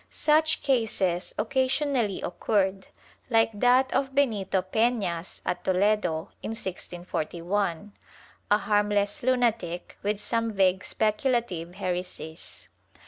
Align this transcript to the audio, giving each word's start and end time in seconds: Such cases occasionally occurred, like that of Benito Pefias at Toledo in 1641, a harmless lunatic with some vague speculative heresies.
Such 0.09 0.63
cases 0.63 1.31
occasionally 1.37 2.23
occurred, 2.23 2.87
like 3.29 3.51
that 3.59 3.93
of 3.93 4.15
Benito 4.15 4.63
Pefias 4.63 5.43
at 5.45 5.63
Toledo 5.63 6.31
in 6.41 6.49
1641, 6.55 7.93
a 8.49 8.57
harmless 8.57 9.21
lunatic 9.21 9.99
with 10.01 10.19
some 10.19 10.53
vague 10.53 10.83
speculative 10.83 11.75
heresies. 11.75 12.67